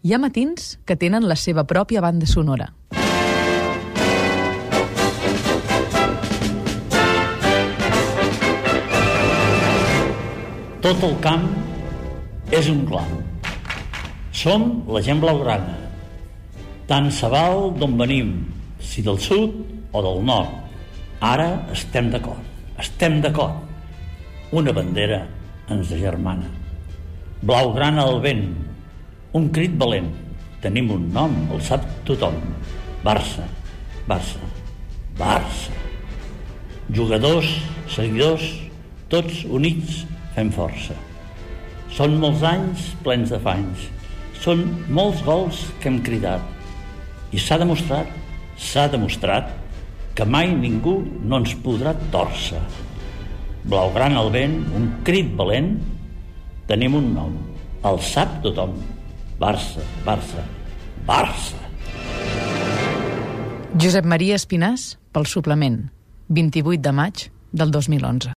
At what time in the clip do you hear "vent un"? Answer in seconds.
28.24-29.48, 54.34-54.88